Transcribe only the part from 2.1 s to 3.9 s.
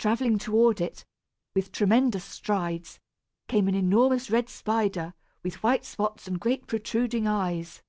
strides, came an